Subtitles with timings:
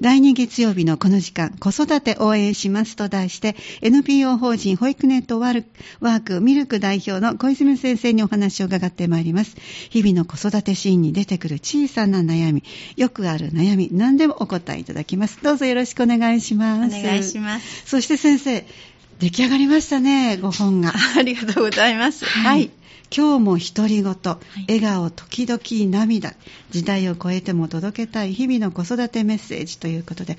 [0.00, 9.56] 第2月曜日のこの時間、子育て応援しますと題して、NPO 法人保育ネットワークミルク代表の小泉先生にお話を伺ってまいります。
[9.90, 12.62] 日々の子育てシーンに出てくる小さな悩み、
[12.96, 15.40] よくある悩み、何でもお答えいただきます。
[15.42, 16.96] どうぞよろしくお願いします。
[16.96, 17.86] お願いします。
[17.86, 18.64] そして先生、
[19.18, 20.94] 出来上がりましたね、ご本が。
[21.18, 22.24] ありがとうございます。
[22.24, 22.70] はい、はい
[23.14, 24.14] 今日も独り言、
[24.68, 26.34] 笑顔時々涙、
[26.70, 30.38] 時代を超えても届けたい日々の子育てメッセージということで、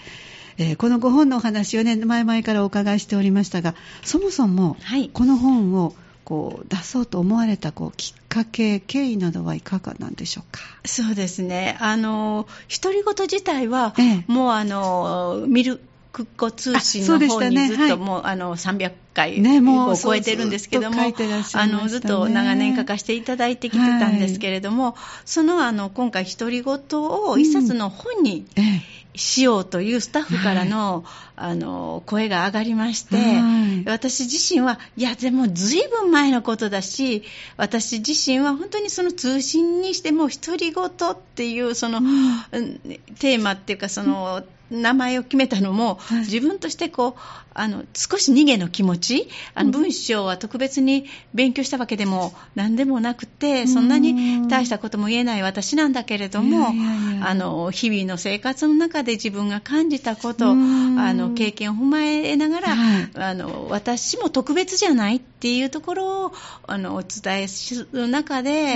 [0.58, 4.78] えー、このご本のお話をね、前々からお伺いしておりましたが、そもそも、
[5.14, 5.96] この本を
[6.26, 10.62] こう出そうと思われたこうきっかけ、経緯などはいかがなんでしょうか？
[10.86, 11.76] そうですね。
[11.80, 15.82] あの、独り言自体は、ええ、もうあの、見る、
[16.12, 24.96] クッコ通信の方にずっともう、あの300回を超えてるんですけども、あのずっと長年書かせていただいてきてたんですけれども、
[25.26, 28.46] そのあの今回独り言を一冊の本に、
[29.16, 31.04] しようというスタッフからの
[31.36, 37.24] はい、あの声が上がりまして、はい、私自身は、いや、でもずいぶん前のことだし、
[37.58, 42.02] 私自身は本当にその通信にしても、独り言っていうその、う
[42.62, 42.80] ん、
[43.20, 56.68] テーマっていうか、その、名前を決めたのも、はい、自分としてこうあの少し逃げの気持ちあの文章は特別に勉強したわけでも何でもなくて、そんなに大したことも言えない私なんだけれども、
[57.22, 66.34] あの日々の生活の中で自分が感じたこと、あの経験を踏まえながら、はい、あの私も特別じゃないっていうところを
[66.68, 68.76] あのお伝えする中で、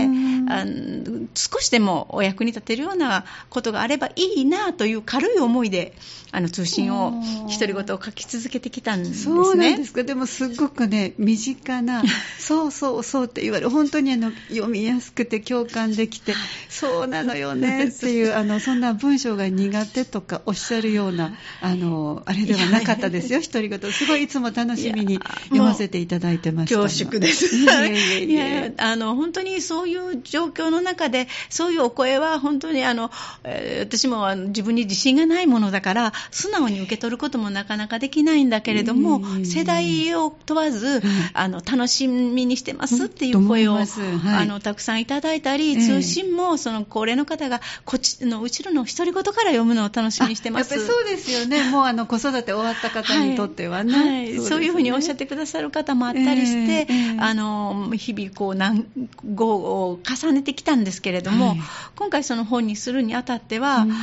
[0.49, 5.93] あの少しでもお役に立てるようなことがあればいいなという軽い思いで
[6.31, 7.13] あの通信を
[7.59, 9.35] 独り言を書き続けてきたんですね。
[9.35, 10.03] そうなんですか。
[10.03, 12.03] でもすごくね、 身近な、
[12.39, 16.33] そうそうそうって言われる、本当にあの読みやすくて共感できて、
[16.69, 23.79] そうなのよねっていう、あの、そんな文章が苦手とかおっしゃるような、あの、あれではなかったですよ、独り言。
[23.91, 26.81] すごいいつも楽しみに読ませていただいてました。
[26.81, 27.55] 恐縮です。
[27.55, 33.11] いやいやいやあの、本当にそういう状況の中で、そういうお声は本当にあの、
[33.43, 41.01] えー、私も自分に自信がないものだから、素直に受け取ることもなかなかできないんだけれども、世代を問わず、
[41.33, 43.87] あの楽しみにしてますっていう声を、はい、
[44.25, 50.73] あのたくさんいただいたり、通信もその高齢の方がこっちの後ろの独り言から読むのを楽しみにしてます。
[50.73, 51.63] やっぱりそうですよね。
[51.71, 53.93] もうあの子育て終わった方にとってはね。
[53.93, 54.07] はい。
[54.07, 58.85] はい、そう、ね,、いうふうにおっしゃってくださる方もあったりして、えーえー、あの日々こう何
[59.33, 61.55] 語を重ねてきたんですけれども、
[61.95, 63.93] 今回その本にするにあたっては、うん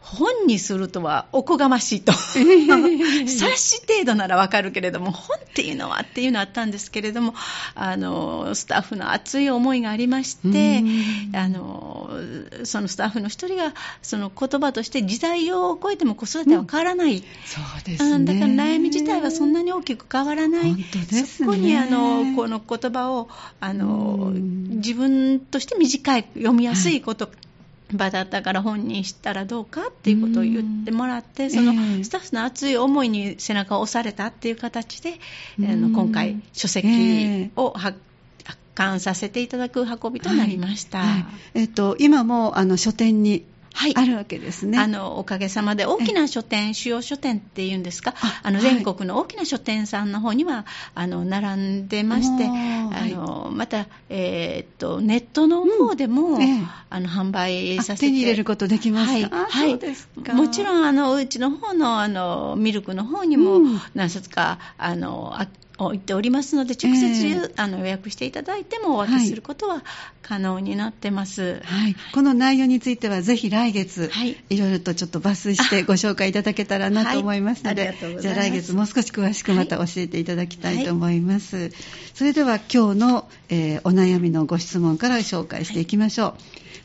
[0.00, 2.12] 本にするとはおこがましいと。
[2.16, 2.36] 冊
[3.58, 7.34] 子程度ならわかるけれども本っていうのはっていうのはあったんですけれども
[7.74, 10.82] あのスタッフの熱い思いがありまして
[11.34, 12.10] あの
[12.64, 20.84] そのスタッフの一人がその言葉として時代を超えても子育ては変わらない、うん、そうですね、だから悩み自体はそんなに大きく変わらない、ね、
[21.26, 23.28] そこにあのこの言葉を
[23.60, 27.49] あの自分として短い読みやすいこと、はい
[27.92, 31.72] 場だったから本にしたらどうかっていうことを言ってもらって、その
[32.04, 35.14] スタッフの熱い思いに背中を押されたっていう形で、
[35.58, 37.98] あの今回書籍を発
[38.74, 40.98] 刊させていただく運びとなりました。
[40.98, 41.08] はい。
[41.08, 41.24] はい、
[41.54, 43.44] えっと、今もあの書店に
[43.80, 44.78] はい、あるわけですね。
[44.78, 58.00] あのおかげさまで大きな書店、主要書店っていうんですか、あの全国の大きな書店さんの方にはあの並んでまして、あのまた、えー、っとネットの方でも、うんええ、あの販売させて。
[58.00, 63.60] 手に入れることできますはい、はい、もちろんあのうちの方のあのミルクの方にも
[63.94, 65.48] 何冊か、うん、あのあ
[65.86, 69.82] 置いておりますので直接、えー、あの予約していただいてもお分けすることは
[70.22, 81.72] 可能になってます、はい、この内容についてはぜひ来月、はい、いろいろとちょっと抜粋してご紹介いただけたらなと思いますので、はい、じゃあ来月もう少し詳しくまた教えていただきたいと思います、はい、
[82.14, 86.34] それでは今日の、えー、お悩みのご質問から紹介していきましょう、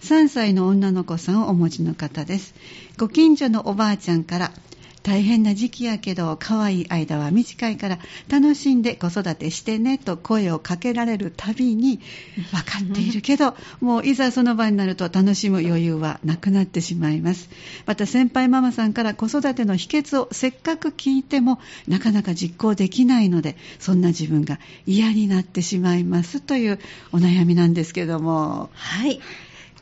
[0.05, 2.53] 3歳の女の子さんをお持ちの方です。
[2.97, 4.51] ご近所のおばあちゃんから
[5.05, 11.99] 大変な時期やけど可愛い間は短いから楽しんで子育てしてねと声をかけられるたびに
[12.51, 17.49] 分かっているけどもういざその場になると楽しむ余裕はなくなってしまいます。
[17.85, 26.79] また先輩ママさんから子育ての秘訣をせっかく聞いてもなかなか実行できないのでそんな自分が嫌になってしまいますという
[27.11, 28.71] お悩みなんですけども。
[28.73, 29.21] はい。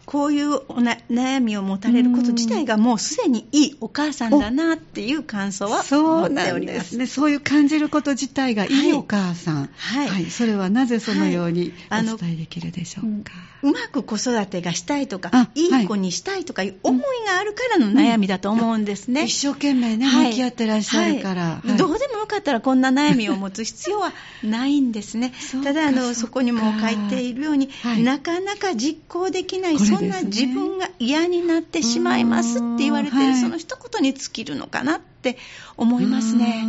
[0.05, 6.97] こういう悩みを持たれること自体がもうすでにいいお母さんだなっていう感想は持っております。
[6.97, 7.07] ね。
[7.07, 9.69] そういう感じること自体がいいお母さん。
[9.75, 10.07] はい。
[10.07, 13.31] はい、それはなぜそのようにお伝えできるでしょうか？
[13.63, 19.21] うまく子育てがしたいとか、いい子にしたいとかいう思いがあるからの悩みだと思うんですね。
[19.21, 24.11] うん、一生懸命ね、向き合ってらっしゃるから、どうでもよかったらこんな悩みを持つ必要は
[24.43, 25.31] ないんですね。
[25.63, 33.27] ただあの、そこにも書いているように、なかなか実行できない、そんな自分が嫌になってしまいますって言われてい。
[33.27, 35.37] る、その一言に尽きるのかなって
[35.77, 36.65] 思いますね。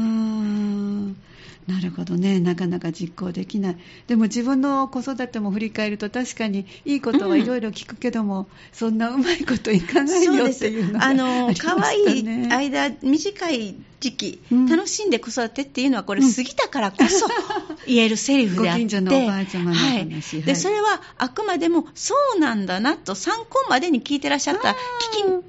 [1.67, 3.76] なるほどね、なかなか実行できない。
[4.06, 17.27] でも自分の子育ても振り返ると確かにいいことはいろいろ聞くけども、うん、そんなうまいこといかないよっていうのがね、あの、可愛い間、短い時期、うん、楽しんで子育てっていうのはこれ過ぎたからこそ
[17.89, 24.77] 言えるセリフであって、ご近所のおばあちゃまの話、はい、でそれはあくまでもそうなんだなと参考までに聞いてらっしゃった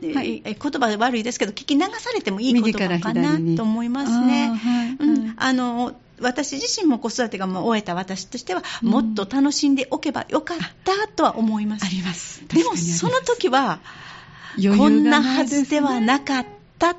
[0.01, 4.51] 聞き、はい、言葉悪いですけど聞き流されてもいい言葉かなと思いますね。
[4.99, 11.85] うん、あの私自身も子育てがもう終えた私としては、うん、もっと楽しんでおけばよかったとは思います。
[11.85, 12.47] あります。
[12.47, 13.79] でもその時は、
[14.77, 16.45] こんなはずではなかっ
[16.79, 16.95] た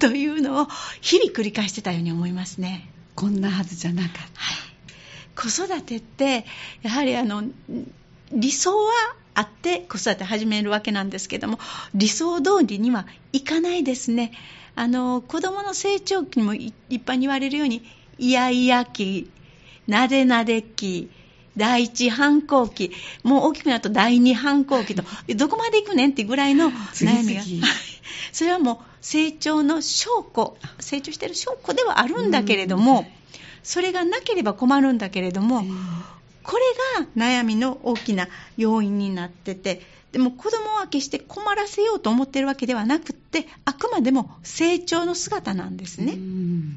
[0.00, 0.66] というのを
[1.00, 2.90] 日々繰り返してたように思いますね。
[3.14, 4.18] こんなはずじゃなかった。
[4.18, 4.56] はい、
[5.36, 6.46] 子育てって、
[6.82, 7.44] やはりあの、
[8.32, 8.92] 理想は
[9.34, 11.58] あって子育て始めるわけなんですけども、
[11.94, 14.32] 理想通りにはいかないですね。
[14.74, 16.74] あの、子供の成長期にも一
[17.04, 17.84] 般に言われるように、
[18.18, 19.30] イヤイヤ期、
[19.86, 21.10] なでなで期、
[21.56, 22.92] 第一反抗期、
[23.22, 25.02] もう大きくなると第二反抗期と、
[25.34, 27.66] どこまで行くねんっていうぐらいの悩みが。
[28.32, 33.10] それはもう成長の証拠、成長している証拠ではあるんだけれども、
[33.62, 35.64] それがなければ困るんだけれども、
[36.42, 36.56] こ
[36.96, 39.82] れが悩みの大きな要因になってて、
[40.12, 46.18] でも子供は決して困らせようと思ってるわけではなくって、あくまでも成長の姿なんですね。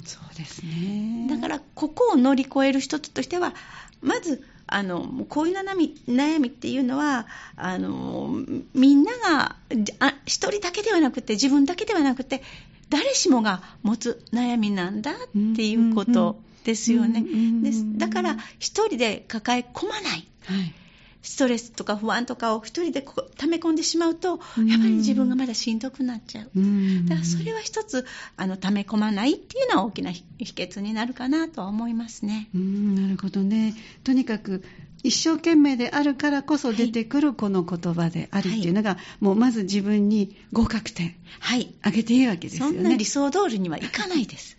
[0.05, 1.27] そうですね。
[1.29, 3.53] だからここを乗り越える一つとしては、
[4.01, 8.31] まずあのこういう悩み悩みっていうのはあの
[8.73, 9.55] みんなが
[10.25, 12.41] 一人だけではなくて自分だけではなくて
[12.89, 15.15] 誰しもが持つ悩みなんだっ
[15.55, 17.23] ていうことですよね。
[17.61, 20.27] ですだから一人で抱え込まない。
[20.45, 20.73] はい
[21.23, 26.51] ストレスとか不安とかを一人でこ溜め込んでしまうと、やっぱり自分がまだしんどくなっちゃう。
[27.07, 28.05] だからそれは一つ、
[28.35, 32.49] あの、溜め込まないっていうのは大きな秘訣になるかなとは思いますね。
[32.53, 33.73] うん、なるほどね。
[34.03, 34.63] とにかく、
[35.03, 42.77] 一生懸命であるからこそ出てくるこの言葉でありっていうのが、はい、もうまず自分に合格点、はい、上げていいわけですよね。
[42.77, 44.57] そんな理想通りにはいかないです。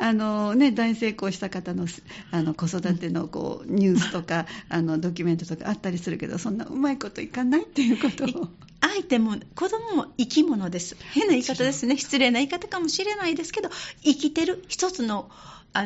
[0.00, 1.86] あの、ね、大成功した方の
[2.30, 8.48] あの子育てのこうニュースとかあのドキュメントとかあったりするけどそんなうまいこといかないっていうことを。
[8.80, 10.96] 相手も子供も生き物です。
[11.12, 11.98] 変な言い方ですね。
[11.98, 13.68] 失礼な言い方かもしれないですけど、
[14.02, 15.30] 生きてる一つの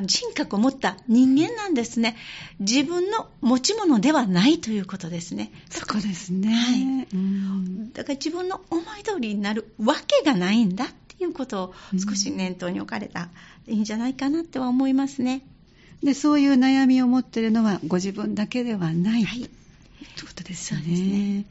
[0.06, 2.16] 人格を持った人間なんですね。
[2.60, 5.52] 自分の持ち物ではないということですね。
[5.70, 6.54] そこですね。
[6.54, 7.06] はい。
[7.92, 10.88] だから自分の思い通りになるわけがないんだっ
[11.18, 13.28] ていうことを少し念頭に置かれたら
[13.68, 15.42] いいんじゃないかなっては思いますね。
[16.02, 19.48] でそういう悩みを持っているのはご自分だけではない、はい、という
[20.26, 20.80] ことですね。
[20.80, 21.44] そうですね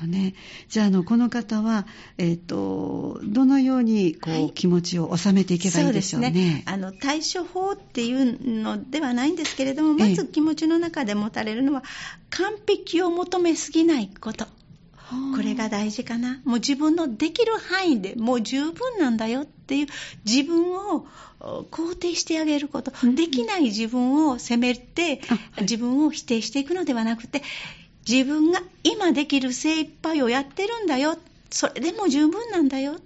[0.00, 0.34] どね。
[0.68, 1.86] じゃあ、あの、この方は、
[2.18, 6.30] えっ、ー、と、どのように、こう、はい、気持ちを収めていけばいいでしょうね。
[6.30, 6.62] ね。
[6.66, 11.82] あの、対処法っていうのではないんですけれども、まず気持ちの中で持たれるのは、
[12.30, 14.46] 完璧を求めすぎないこと。
[15.34, 16.40] これが大事かな。
[16.44, 19.86] もう自分のできる範囲でもう十分なんだよっていう
[20.24, 21.06] 自分を
[21.40, 22.92] 肯定してあげること。
[23.14, 25.20] できない自分を責めて、
[25.60, 27.42] 自分を否定していくのではなくて、
[28.08, 31.18] 自分が今できる精一杯をやってるんだよ。
[31.50, 32.96] それでも十分なんだよ。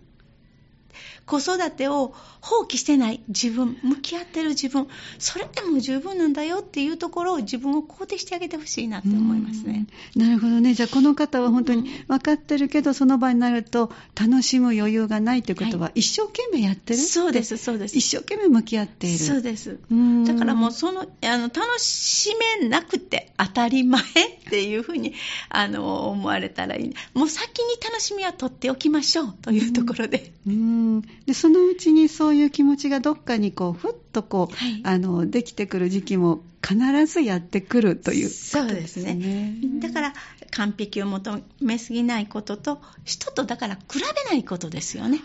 [1.26, 4.88] 子育てを放棄してない自分、向き合ってる自分、
[5.18, 9.86] それでも十分なんだよっていうところを自分を肯定してあげてほしいなって思いますね。
[10.14, 10.74] なるほどね。
[10.74, 17.96] じゃあこの方は本当に分かってるけど、その場になると楽しむ余裕がないということは、一生懸命やってる、そうです、そうです。
[17.96, 19.18] 一生懸命向き合っている。
[19.18, 19.78] そうです。
[20.26, 21.04] だからもうその、あ
[21.38, 24.04] の、楽しめなくて当たり前っ
[24.50, 25.14] ていうふうに、
[25.48, 26.94] あの、思われたらいい。
[27.14, 30.32] もう先に楽しみは取っておきましょうというところで。
[30.46, 31.02] うん。
[31.26, 36.76] で、そのうちにそういう気持ちがどっかにこう、ふっとこう、はい、あの、できてくる時期も必
[37.06, 38.30] ずやってくるというね。
[38.30, 39.56] そうですね。
[39.80, 40.14] だから、
[40.50, 45.20] 完璧を求めすぎないことと、人とだから比べないことですよね。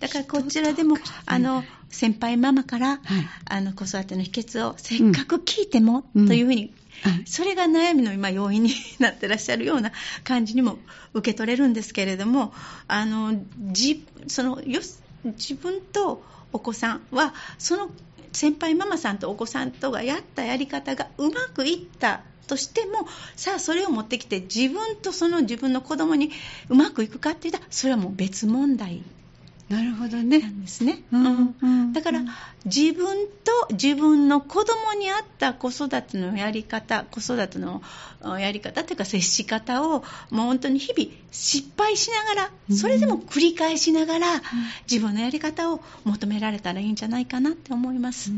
[0.00, 3.00] だからこちらでも、あの、先輩ママから、はい、
[3.44, 6.74] あの、子育ての秘訣をせっかく聞いても、うん、というふうに
[7.26, 9.92] それが悩みの今要因になってらっしゃるような
[10.24, 10.78] 感じにも
[11.14, 12.52] 受け取れるんですけれども
[12.88, 13.34] あの
[13.72, 14.80] じそのよ
[15.24, 17.90] 自分とお子さんはその
[18.32, 26.30] 先輩ママさんとお子さんとがやったやり方がうまくいったとしてもさあそれを持ってきて自分とその自分の子供に
[26.68, 29.02] うまくいくかっていったらそれはもう別問題。
[29.68, 30.38] なるほどね。
[30.38, 31.02] なんですね。
[31.92, 32.20] だから、
[32.64, 37.82] 自分と自分の子供に合った子育てのやり方、子育ての
[38.38, 44.42] やり方というか接し方を、もう本当に日々失敗しながら、それでも繰り返しながら、
[44.88, 48.30] 自分のやり方を求められたらいいんじゃないかなって思います。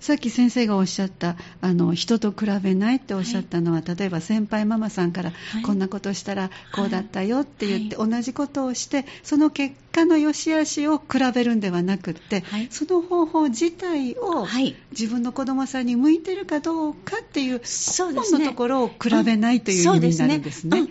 [0.00, 14.46] さっき先生がおっしゃった、あの、人と比べないっておっしゃったのは、はい、例えば先輩ママさんから、はい、こんなことしたらこうだったよって言って、同じことをして、その結果の良し悪ししを比べるんではなくって、はい、その方法自体を
[14.90, 20.88] 自分の子供さんに向いてるかどうかっていう、そうですね、のところを比べないという意味になるんですね。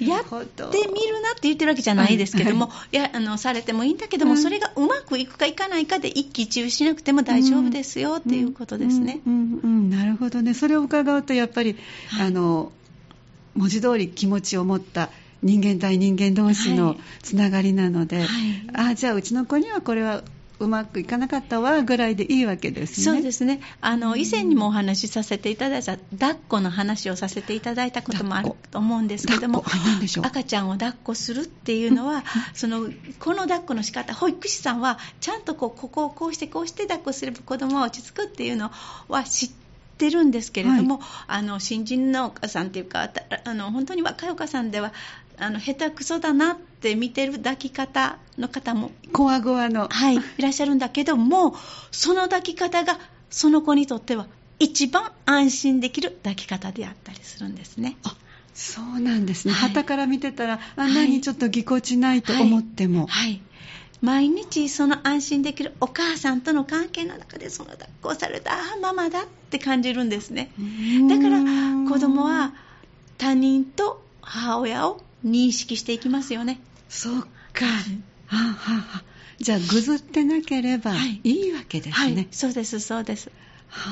[0.00, 0.24] やっ
[0.70, 9.20] てみるなって言ってるわけじゃないですけども、はい、やあのされてもいいんだけども、うん、それがうまくいくかいかないかで一喜一憂しなくても大丈夫ですよっていうことですね。
[9.26, 10.54] うん、うん、なるほどね。
[10.54, 11.76] それを伺うとやっぱり、
[12.20, 12.72] あの
[13.56, 15.10] 文字通り気持ちを持った
[15.42, 18.26] 人間対人間同士のつながりなので、はい。
[18.74, 20.22] ああじゃあうちの子にはこれは
[20.58, 23.04] うまくいかなかったわぐらいでいいわけですね。
[23.04, 23.60] そうですね。
[23.80, 29.64] あの以前にもお話しさせていただいた抱っこの話をさせていただいたこともあると思うんですけども、
[30.22, 32.88] 赤ちゃんを抱っこするっていうのは、その
[33.20, 38.72] この抱っこの仕方、保育士さんはちゃんとこうここをこうしてこうして抱っこすれば子供は落ち着くっていうの
[39.08, 39.68] は知って
[39.98, 43.10] ってるんですけれども、はい、あの新人のお母さんというか
[43.44, 44.92] あの本当に若いお母さんでは
[45.38, 51.54] あの下手くそだなって見てる抱き方の方もこわごわの、はい、いらっしゃるんだけども
[51.90, 52.98] その抱き方が
[53.30, 54.26] その子にとっては
[54.58, 57.96] 一番安心できる抱き方であったりするんですね。
[58.04, 58.16] あ
[58.54, 59.54] そうなんですね。
[59.54, 63.06] はた、から見てたら、あんなにちょっとぎこちないと思っても。
[63.06, 63.42] はい、はい
[64.00, 70.52] 毎日その安心できるお母さんとの関係の中でその抱っこされたああママだって感じるんですね
[71.08, 71.40] だから
[71.88, 72.52] 子供は
[73.16, 76.60] 他人と母親を認識していきますよね。
[76.88, 77.12] そっ
[77.52, 77.72] か、は
[78.30, 78.54] あは
[78.96, 79.02] あ、
[79.38, 81.20] じゃあぐずってなければい。
[81.24, 82.14] いわけですね、はい。
[82.14, 83.30] はい、そうですそうです。
[83.68, 83.90] は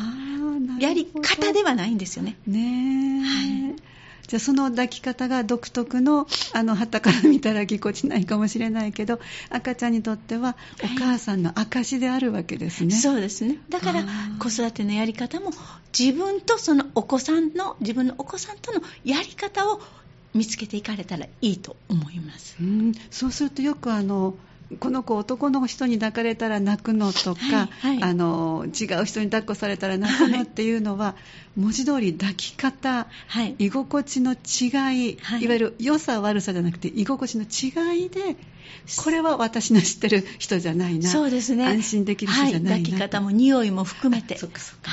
[0.78, 2.36] あ、やり方ではないんですよね。
[2.46, 3.76] ねえ、はい。
[4.26, 13.58] じゃあその抱き方が独特のあの旗から見たらぎこちないかもしれないけど赤ちゃんにとってはお母さんの証であるわけですね、はい、そうですね。
[13.68, 14.04] だから
[14.40, 15.52] 子育てのやり方も
[15.96, 19.80] 自分とそのお子さんの自分のお子さんとのやり方を
[20.36, 22.56] 見つけていかれたらいいと思います。
[22.60, 22.92] うん。
[23.10, 24.36] そうするとよくあの
[24.80, 31.14] この子男の人に抱かれたら泣くのとか、はいはい、あの違う人に抱っこされたら泣くのっていうのは、は
[31.56, 33.06] い、文字通り抱き方、
[33.58, 38.36] 居心地の違い、い、わゆる良さ悪さじゃなくて居心地の違いで
[39.04, 41.08] これは私の知ってる人じゃないな。
[41.08, 41.64] そうですね。
[41.64, 44.36] 安心できる人じゃないな、抱き方も匂いも含めて。
[44.36, 44.90] そっかそっか、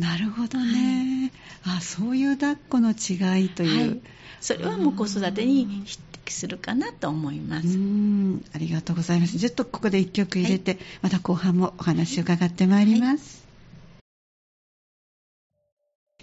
[0.00, 1.30] なるほどね、
[1.64, 4.02] あそういう抱っこの違いという、
[4.40, 7.68] それはもう子育てに匹敵するかなと思います。
[7.68, 8.44] うん。
[8.54, 9.38] ありがとうございます。
[9.38, 13.45] ちょっとここで1曲入れて、はい、また後半もお話を伺ってまいります、はい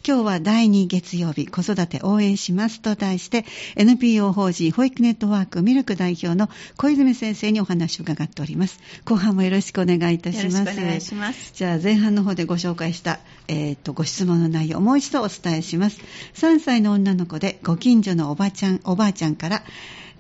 [0.05, 3.45] 今日は第2月曜日子育て応援しますと題して
[3.77, 8.81] NPO 法人保育ネットワークミルク代表の小泉先生にお話を伺っております。
[9.05, 10.57] 後半もよろしくお願いいたします。
[10.57, 11.53] よろしくお願いします。
[11.53, 16.01] じゃあ前半の方でご紹介した、えー、とご質問の内容をもう一度お伝えします。
[16.33, 19.63] 3歳の女の子でご近所のおばちゃん、おばあちゃんから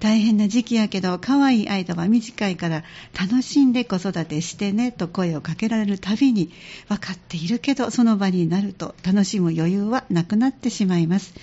[0.03, 2.83] 大変な時期やけど可愛い間は短いから
[3.17, 6.51] 楽しんで子育てしてねと声をかけられるたびに
[6.89, 11.33] 分かっているけどその場になると楽しむ余裕はなくなってしまいます。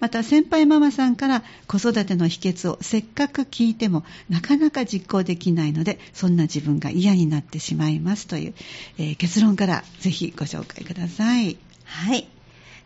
[0.00, 8.26] また先輩ママさんから子育ての秘訣をせっかく聞いてもなかなか実行できないのでそんな自分が嫌になってしまいます。
[8.26, 8.54] という、
[8.98, 11.56] えー、結論からぜひご紹介ください。
[11.86, 12.28] はい、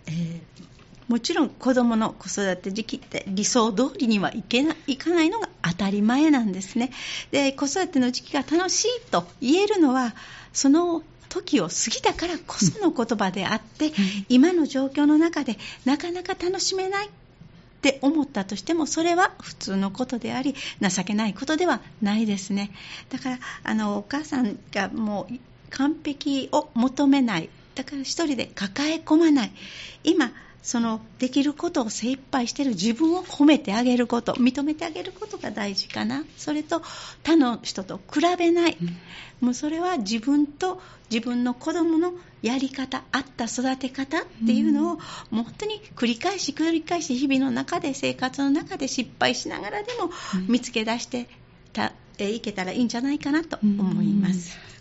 [0.07, 0.74] えー
[1.09, 6.91] もちろん子どもの子育て時期って理想通りにはいけないかないのが当たり前なんですね。
[7.31, 10.15] で子育ての時期が楽しいと言えるのは
[10.53, 13.93] その時を過ぎたからこその言葉であって、うん、
[14.29, 17.11] 今の状況の中でなかなか楽しめないっ
[17.83, 22.71] て思ったとしてもそれは普通のことであり情けないことではないですね。
[23.11, 25.35] だからあのお母さんがもう
[25.71, 27.51] 完璧を求めない。
[27.75, 29.53] だから一人で抱え込まない。
[30.05, 30.33] 今
[30.65, 36.25] そのできることを精一杯している自分を褒めてあげること認めてあげることが大事かな。
[36.39, 36.83] それと
[37.23, 38.85] 他の人と比べない、う
[39.45, 40.81] ん、もうそれは自分と
[41.11, 44.97] 自分の子供のやり方あった育て方っていうのを、
[45.31, 50.11] もう本当に繰り返し繰り返し日々の中で生活の中で失敗しながらでも
[50.49, 51.29] 見つけ出して
[51.75, 54.74] た、えいけたらいいんじゃないかなと思います。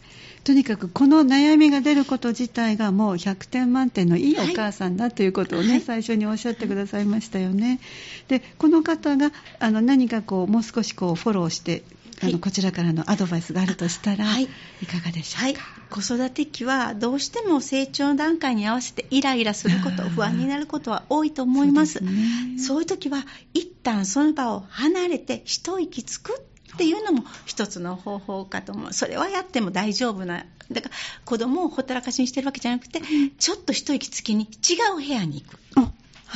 [0.44, 7.80] とにかくこの悩みが出ること自体がもう100点満点のいいお母さんだということをね、はい、最初におっしゃってくださいましたよね。
[8.28, 11.84] でこの方があの何かこうもう少しこうフォローして
[12.22, 15.56] あのこちらからのアドバイスがあるとしたら、はい、いかがでしょうか、はい、
[15.90, 22.00] 子育て期はどうしても成長段階に合わせてイライラすること不安になることは多いと思います。
[22.00, 28.94] そう、ね,、そういう時は一旦その場を離れて一息つくっていうのも一つの方法かと思う。
[28.94, 30.46] それはやっても大丈夫な。
[30.72, 33.02] だから子供をほったらかしにしてるわけじゃなくて、
[33.38, 34.48] ちょっと一息つきに違
[34.94, 35.58] う部屋に行く。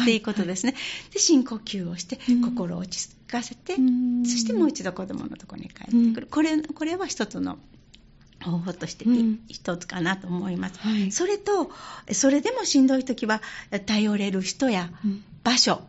[0.02, 0.74] っていうことですね。
[0.74, 0.78] は
[1.10, 3.82] い、で、深呼吸をして、心を落ち着かせて、そ
[4.38, 6.28] してもう一度子供のところに帰ってくる。
[6.28, 7.58] これ、これは一つの
[8.48, 9.06] 方法として
[9.48, 11.72] 一つかなと思います、うんはい、それと
[12.12, 13.42] それでもしんどい時は
[13.86, 14.90] 頼れる人や
[15.44, 15.82] 場所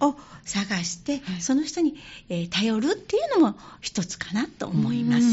[0.00, 0.14] を
[0.44, 1.96] 探して、うんその人に、
[2.28, 5.24] え頼るっていうのも一つかなと思います。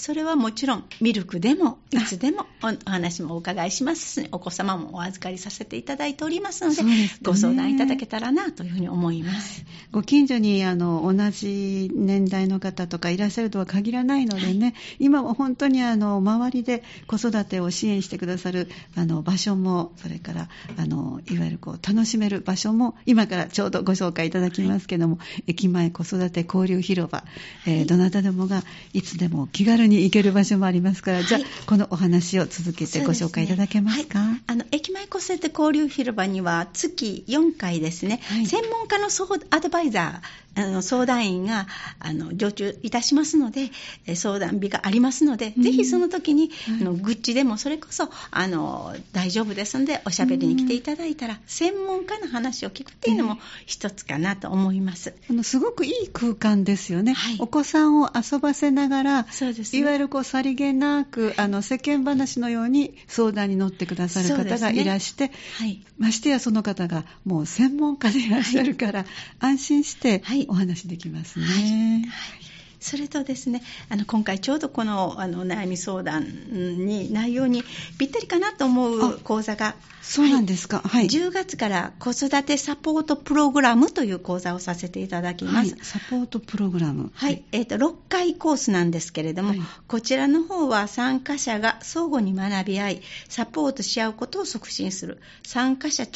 [0.00, 27.24] うんそれはもちろんミルクでもいつでもお話もお伺いしますし、お子様もお預かりさせていただいておりますので、ね、ご相談いただけたらなというふうに思います、はい、ご近所にあの同じ年代の方とかいらっしゃるとは限らないのでね、はい、今は本当にあの周りで子育てを支援してくださるあの場所もそれからあのいわゆるこう楽しめる場所も今からちょうどご紹介いただきますけども、はい、駅前子育て交流広場、
[27.66, 34.12] えー、どなたでもがいつでも気軽にに行ける場所もありますから、はい、じゃあ、このお話を続けてご紹介いただけますか？
[34.12, 34.22] すね。
[34.22, 39.08] はい、あの駅前子育て交流広場には月4回ですね、はい、専門家の
[39.50, 41.66] アドバイザー、あの相談員が
[41.98, 43.70] あの常駐いたしますので、
[44.14, 55.14] 相談日がありますので、うん、ぜひその時に、はい、あの愚痴でもそれこそあの大丈夫ですので、おしゃべりに来ていただいたら、うん、専門家の話を聞くっていうのも一つかなと思います。
[55.28, 69.04] あのすごくいい空間ですよね、はい、お子さんを遊ばせながら、そうです、ね、いわゆるこうさりげなくあの世間話のように相談に乗ってくださる方がいらして、ねはい、ましてやその方がもう専門家でいらっしゃるから、
[69.38, 70.46] 安心して、はい。
[70.48, 71.44] お話できますね。
[71.44, 72.49] はい
[72.80, 77.62] それとですね、あの今回ちょうどこのあの悩み相談に内容に
[77.98, 85.72] ぴったりかなと思う講座が、そうなんですか、はい、10月から子育てサポートプログラムという講座をさせていただきます。
[85.72, 87.12] はい、サポートプログラム。
[87.14, 95.20] はい、えっ、ー、と6回コースなんですけれども、はい、こちらの方は参加者が相互に学び合い、サポートし合うことを促進する。
[95.42, 96.06] 参加者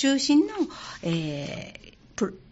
[0.00, 0.54] 中心の、
[1.02, 1.79] えー、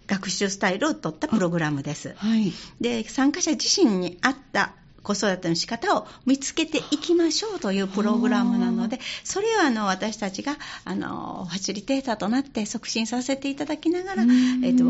[0.08, 2.14] 学習スタイルを取ったプログラムです。
[2.16, 14.24] はい、で参加者自身に合った子育ての仕方を見つけていきましょうというプログラムなので、それをあの私たちがあのファシリテーターとなって促進させていただきながら、
[14.64, 14.84] えっと、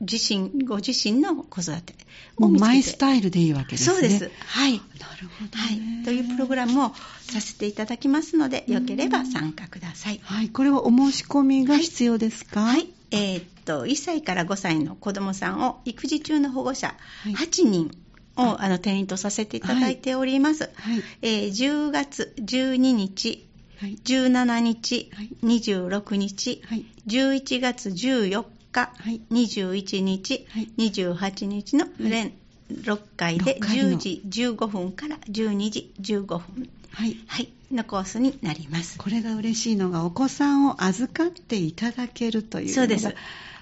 [0.00, 1.94] 自身、ご自身の子育て
[2.38, 3.94] をマイスタイルでいいわけですね。
[3.94, 4.30] そうです。
[4.46, 4.72] はい。
[4.72, 6.04] なるほど、はい。
[6.04, 10.20] というプログラムをさせていただきますので、よければ参加ください。
[10.22, 10.48] はい。
[10.50, 12.62] これはお申し込みが必要ですか？
[12.62, 12.88] はい。
[13.10, 17.90] えー、っと、1歳から5歳の子供さんを育児中の保護者8人
[18.36, 20.70] を、あの定員とさせていただいております。
[20.74, 23.46] はい、えー、10月12日、
[23.78, 32.32] はい、17日、はい、26日、はい、11月14日、はい、21日、はい、28日の連、
[32.70, 36.68] 6回で10時15分から12時15分。
[36.90, 38.96] はい、はい、のコースになります。
[38.96, 43.14] これが嬉しいのが、お子さんを預かっていただけるというそうです。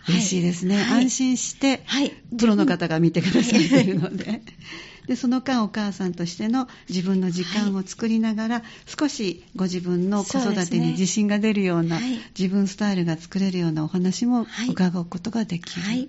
[0.08, 0.76] 嬉しいですね。
[0.82, 4.42] はい、安心して、はい、プロの方が見てくださっているので。
[5.06, 15.82] でその間お母さんとしての自分の時間を作りながら、はい、少しご自分の子育てに自信が出るような、ね、自分スタイルが作れるようなお話も伺うことができる。
[15.82, 16.08] はい、はい、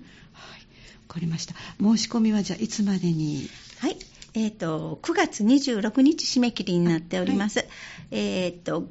[1.08, 1.54] かりました。
[1.78, 3.50] 申し込みはじゃあいつまでに？
[3.80, 3.98] はい。
[4.32, 7.60] えっ、ー、と、9月26日締め切りになっております。
[7.60, 7.68] はい、
[8.12, 8.86] えっ、ー、と、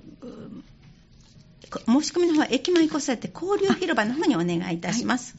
[1.66, 5.36] 申し込みの方は駅前子育て交流広場の方にお願いいたします。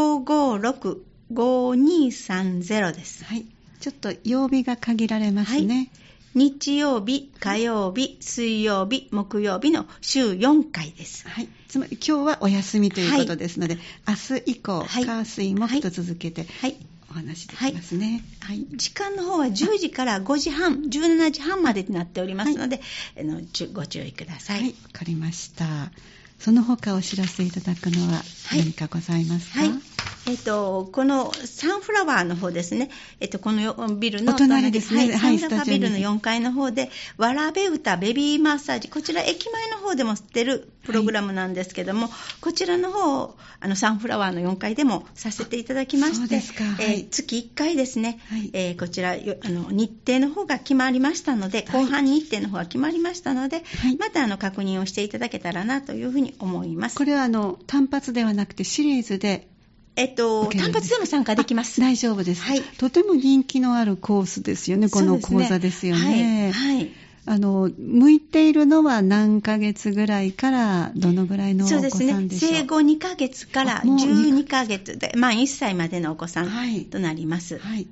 [1.31, 3.23] 556-5230です。
[3.23, 3.45] はい。
[3.79, 5.89] ちょっと曜日が限られますね。
[6.35, 11.27] 日曜日、火曜日、水曜日、木曜日の週4回です。
[11.27, 11.47] はい。
[11.67, 13.79] つまり今日はお休みということですので、は
[14.13, 16.75] い、明日以降、はい、火水木と続けて、はい、
[17.11, 22.81] お話できますね、はい、はい、時間の方は10時から5時半、17時半までになっておりますので、
[23.15, 23.41] はい、の
[23.73, 24.61] ご注意ください。
[24.61, 25.91] はい、わかりました。
[26.39, 29.98] その他お知らせいただくのは何かございますか、はい
[30.29, 32.89] えっ、ー、と、このサンフラワーの方ですね、
[33.19, 42.11] えっ、ー、と、このビルの隣ですね、はい、サンフラワービルの4階の方で、わらべ歌ベビーマッサージ、こちら駅前の方でも吸ってるプログラムなんですけども、はい、
[42.41, 53.63] こちらの方あのサンフラワーの4階でもさせていただきまして、はい、えー、月1回ですね、はい、えー、こちらあの日程の方が決まりましたので、後半日程の方が決まりましたので、
[53.99, 56.97] またあの確認をしていただけたらなというふうに思います。
[56.97, 59.47] これはあの単発ではなくてシリーズで
[59.95, 61.81] えっと、単発でも参加できます。
[61.81, 62.41] 大丈夫です。
[62.41, 62.61] はい。
[62.61, 66.51] とても人気のあるコースですよね、この講座ですよね。
[66.53, 66.79] はい。
[66.79, 66.91] はい
[67.25, 72.59] あの、向いているのは何ヶ月ぐらいからどのぐらいのお子さんでしそうですね。
[72.61, 76.49] 生後2ヶ月から12ヶ月で、まあ1歳までのお子さん
[76.89, 77.59] となります。
[77.59, 77.75] はい。
[77.75, 77.87] はい、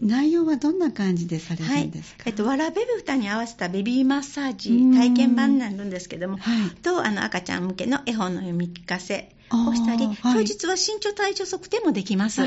[0.00, 12.42] 内容はどんな感じでされるんですか、はい、えっと、わらベビーに合わせたベビーマッサージ体験版になるんですけども、はい、と、あの、赤ちゃん向けの絵本の読み聞かせをしたり、当日は身長体重測定もできます。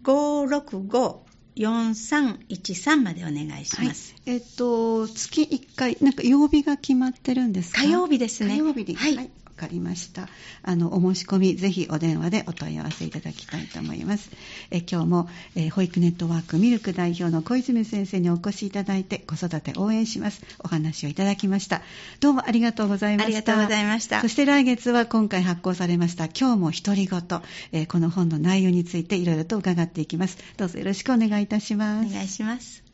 [0.03, 4.15] 079-565-4313までお願いします。
[4.25, 7.81] はい、えっ、と、月1回、なんか曜日が決まってるんですか？
[7.81, 8.51] 火曜日ですね。
[8.53, 8.95] 火曜日に。
[8.95, 9.29] はい、はい
[9.61, 10.27] かりました。
[10.63, 14.29] あの、お申し込み、ぜひお電話でお問い合わせいただきたいと思います。
[14.71, 20.41] え今日も、え保育ネットワークミルク代表の小泉先生にお越しいただいて、子育て応援します。
[20.59, 21.81] お話をいただきました。
[22.19, 23.27] どうもありがとうございました。
[23.27, 24.21] ありがとうございました。
[24.21, 30.37] そして来月は今回発行されました、今日も独り言、えこの本の内容についていろいろと伺っていきます。
[30.57, 32.07] どうぞよろしくお願いいたします。
[32.07, 32.90] お願いします。